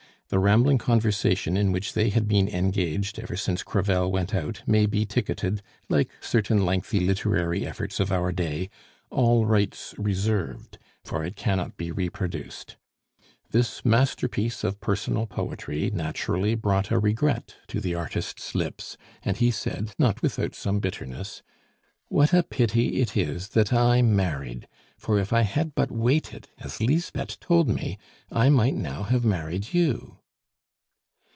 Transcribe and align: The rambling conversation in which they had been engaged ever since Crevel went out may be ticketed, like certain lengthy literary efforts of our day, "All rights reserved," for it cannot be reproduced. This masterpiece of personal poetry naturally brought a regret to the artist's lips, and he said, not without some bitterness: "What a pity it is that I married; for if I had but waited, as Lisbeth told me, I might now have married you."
The 0.33 0.39
rambling 0.39 0.77
conversation 0.77 1.57
in 1.57 1.73
which 1.73 1.91
they 1.91 2.07
had 2.07 2.25
been 2.25 2.47
engaged 2.47 3.19
ever 3.19 3.35
since 3.35 3.63
Crevel 3.63 4.09
went 4.13 4.33
out 4.33 4.63
may 4.65 4.85
be 4.85 5.05
ticketed, 5.05 5.61
like 5.89 6.09
certain 6.21 6.63
lengthy 6.65 7.01
literary 7.01 7.67
efforts 7.67 7.99
of 7.99 8.13
our 8.13 8.31
day, 8.31 8.69
"All 9.09 9.45
rights 9.45 9.93
reserved," 9.97 10.79
for 11.03 11.25
it 11.25 11.35
cannot 11.35 11.75
be 11.75 11.91
reproduced. 11.91 12.77
This 13.49 13.83
masterpiece 13.83 14.63
of 14.63 14.79
personal 14.79 15.25
poetry 15.27 15.89
naturally 15.93 16.55
brought 16.55 16.91
a 16.91 16.97
regret 16.97 17.55
to 17.67 17.81
the 17.81 17.95
artist's 17.95 18.55
lips, 18.55 18.95
and 19.23 19.35
he 19.35 19.51
said, 19.51 19.93
not 19.99 20.21
without 20.21 20.55
some 20.55 20.79
bitterness: 20.79 21.43
"What 22.07 22.31
a 22.33 22.41
pity 22.43 23.01
it 23.01 23.17
is 23.17 23.49
that 23.49 23.73
I 23.73 24.01
married; 24.01 24.69
for 24.97 25.19
if 25.19 25.33
I 25.33 25.41
had 25.41 25.75
but 25.75 25.91
waited, 25.91 26.47
as 26.57 26.79
Lisbeth 26.79 27.37
told 27.41 27.67
me, 27.67 27.97
I 28.31 28.47
might 28.47 28.75
now 28.75 29.03
have 29.03 29.25
married 29.25 29.73
you." 29.73 30.19